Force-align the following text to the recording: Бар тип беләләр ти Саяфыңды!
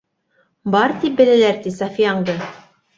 Бар 0.77 0.95
тип 1.05 1.21
беләләр 1.21 1.63
ти 1.69 1.77
Саяфыңды! 1.79 2.41